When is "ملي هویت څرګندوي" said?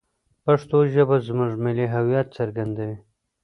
1.63-2.95